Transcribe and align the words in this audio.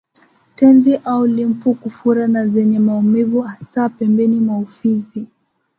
Tezi 0.55 0.95
au 1.05 1.25
limfu 1.27 1.73
kufura 1.73 2.27
na 2.27 2.47
zenye 2.47 2.79
maumivu 2.79 3.41
hasa 3.41 3.89
pembeni 3.89 4.39
mwa 4.39 4.57
ufizi 4.57 5.25